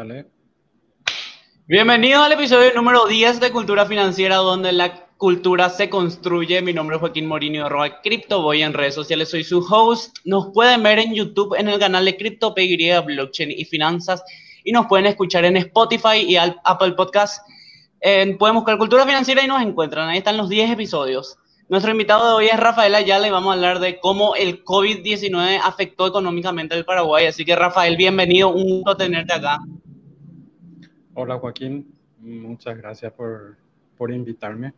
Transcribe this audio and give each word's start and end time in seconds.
Sale. 0.00 0.24
Bienvenidos 1.66 2.24
al 2.24 2.32
episodio 2.32 2.72
número 2.74 3.04
10 3.04 3.38
de 3.38 3.50
Cultura 3.50 3.84
Financiera, 3.84 4.36
donde 4.36 4.72
la 4.72 5.08
cultura 5.18 5.68
se 5.68 5.90
construye. 5.90 6.62
Mi 6.62 6.72
nombre 6.72 6.96
es 6.96 7.00
Joaquín 7.00 7.26
Morini, 7.26 7.58
arroba 7.58 8.00
Cripto. 8.00 8.40
Voy 8.40 8.62
en 8.62 8.72
redes 8.72 8.94
sociales, 8.94 9.28
soy 9.28 9.44
su 9.44 9.58
host. 9.58 10.16
Nos 10.24 10.52
pueden 10.54 10.82
ver 10.82 11.00
en 11.00 11.14
YouTube 11.14 11.54
en 11.54 11.68
el 11.68 11.78
canal 11.78 12.06
de 12.06 12.16
Cripto, 12.16 12.54
PY, 12.54 12.92
Blockchain 13.04 13.50
y 13.50 13.66
Finanzas. 13.66 14.24
Y 14.64 14.72
nos 14.72 14.86
pueden 14.86 15.04
escuchar 15.04 15.44
en 15.44 15.58
Spotify 15.58 16.24
y 16.26 16.36
Apple 16.36 16.92
Podcast. 16.92 17.46
pueden 18.38 18.54
buscar 18.54 18.78
Cultura 18.78 19.04
Financiera 19.04 19.44
y 19.44 19.48
nos 19.48 19.60
encuentran. 19.60 20.08
Ahí 20.08 20.16
están 20.16 20.38
los 20.38 20.48
10 20.48 20.70
episodios. 20.70 21.36
Nuestro 21.68 21.92
invitado 21.92 22.26
de 22.26 22.32
hoy 22.32 22.46
es 22.46 22.58
Rafael 22.58 22.94
Ayala 22.94 23.28
y 23.28 23.30
vamos 23.30 23.50
a 23.50 23.54
hablar 23.54 23.80
de 23.80 24.00
cómo 24.00 24.34
el 24.34 24.64
COVID-19 24.64 25.60
afectó 25.62 26.06
económicamente 26.06 26.74
al 26.74 26.86
Paraguay. 26.86 27.26
Así 27.26 27.44
que 27.44 27.54
Rafael, 27.54 27.98
bienvenido, 27.98 28.48
un 28.48 28.64
gusto 28.64 28.96
tenerte 28.96 29.34
acá. 29.34 29.58
Hola 31.14 31.38
Joaquín, 31.38 31.92
muchas 32.20 32.76
gracias 32.76 33.12
por, 33.12 33.56
por 33.96 34.12
invitarme. 34.12 34.72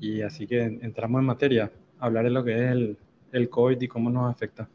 Y 0.00 0.22
así 0.22 0.46
que 0.46 0.62
entramos 0.62 1.20
en 1.20 1.26
materia, 1.26 1.70
hablar 1.98 2.24
de 2.24 2.30
lo 2.30 2.42
que 2.42 2.54
es 2.54 2.70
el, 2.72 2.98
el 3.32 3.50
COVID 3.50 3.80
y 3.80 3.88
cómo 3.88 4.10
nos 4.10 4.32
afecta. 4.32 4.68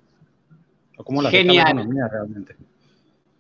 O 0.97 1.03
cómo 1.03 1.21
la 1.21 1.29
afecta 1.29 1.53
la 1.53 1.61
economía 1.61 2.07
realmente. 2.07 2.55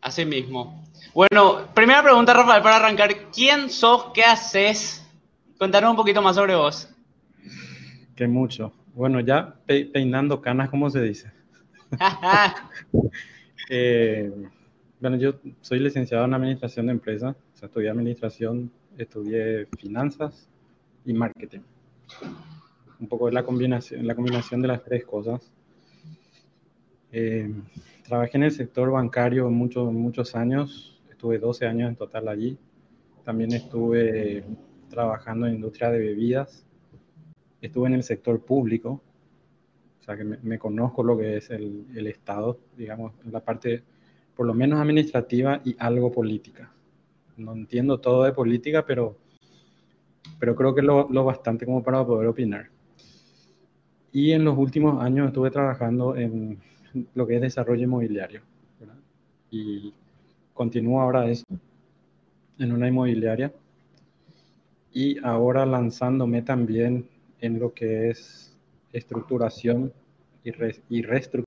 Así 0.01 0.25
mismo. 0.25 0.83
Bueno, 1.13 1.67
primera 1.73 2.01
pregunta, 2.01 2.33
Rafael, 2.33 2.63
para 2.63 2.77
arrancar. 2.77 3.29
¿Quién 3.31 3.69
sos? 3.69 4.11
¿Qué 4.13 4.23
haces? 4.23 5.05
Contanos 5.57 5.91
un 5.91 5.97
poquito 5.97 6.21
más 6.21 6.35
sobre 6.35 6.55
vos. 6.55 6.89
Que 8.15 8.27
mucho. 8.27 8.73
Bueno, 8.95 9.19
ya 9.19 9.55
peinando 9.65 10.41
canas, 10.41 10.69
¿cómo 10.69 10.89
se 10.89 11.01
dice? 11.01 11.31
Eh, 13.71 14.31
bueno, 14.99 15.17
yo 15.17 15.35
soy 15.61 15.79
licenciado 15.79 16.25
en 16.25 16.33
Administración 16.33 16.87
de 16.87 16.93
Empresas. 16.93 17.35
O 17.53 17.57
sea, 17.57 17.67
estudié 17.67 17.89
Administración, 17.89 18.71
estudié 18.97 19.67
Finanzas 19.77 20.49
y 21.05 21.13
Marketing. 21.13 21.61
Un 22.99 23.07
poco 23.07 23.29
la 23.29 23.43
combinación, 23.43 24.05
la 24.05 24.15
combinación 24.15 24.61
de 24.61 24.67
las 24.67 24.83
tres 24.83 25.05
cosas. 25.05 25.51
Eh, 27.11 27.51
trabajé 28.03 28.37
en 28.37 28.43
el 28.43 28.51
sector 28.51 28.91
bancario 28.91 29.49
muchos, 29.49 29.91
muchos 29.91 30.35
años. 30.35 31.01
Estuve 31.09 31.39
12 31.39 31.65
años 31.65 31.89
en 31.89 31.95
total 31.95 32.27
allí. 32.27 32.57
También 33.23 33.53
estuve 33.53 34.43
trabajando 34.89 35.47
en 35.47 35.55
industria 35.55 35.91
de 35.91 35.99
bebidas 35.99 36.65
estuve 37.61 37.87
en 37.87 37.95
el 37.95 38.03
sector 38.03 38.43
público, 38.43 39.01
o 39.99 40.03
sea 40.03 40.17
que 40.17 40.23
me, 40.23 40.57
conozco 40.57 41.03
lo 41.03 41.17
que 41.17 41.37
es 41.37 41.49
el, 41.49 41.85
el, 41.95 42.07
Estado, 42.07 42.59
digamos, 42.77 43.13
la 43.29 43.41
parte 43.41 43.83
por 44.39 44.47
lo 44.47 44.53
menos 44.53 44.79
administrativa 44.79 45.59
y 45.65 45.75
algo 45.79 46.13
política. 46.13 46.71
No 47.35 47.51
entiendo 47.51 47.99
todo 47.99 48.23
de 48.23 48.31
política, 48.31 48.85
pero, 48.85 49.17
pero 50.39 50.55
creo 50.55 50.73
que 50.73 50.81
lo, 50.81 51.09
lo 51.09 51.25
bastante 51.25 51.65
como 51.65 51.83
para 51.83 52.05
poder 52.05 52.29
opinar. 52.29 52.69
Y 54.13 54.31
en 54.31 54.45
los 54.45 54.57
últimos 54.57 55.03
años 55.03 55.27
estuve 55.27 55.51
trabajando 55.51 56.15
en 56.15 56.57
lo 57.15 57.27
que 57.27 57.35
es 57.35 57.41
desarrollo 57.41 57.83
inmobiliario. 57.83 58.41
Y 59.51 59.93
continúo 60.53 61.01
ahora 61.01 61.29
eso, 61.29 61.43
en 62.59 62.71
una 62.71 62.87
inmobiliaria. 62.87 63.51
Y 64.93 65.17
ahora 65.21 65.65
lanzándome 65.65 66.43
también 66.43 67.09
en 67.41 67.59
lo 67.59 67.73
que 67.73 68.11
es 68.11 68.57
estructuración 68.93 69.91
y, 70.45 70.51
reestructuración 70.51 71.29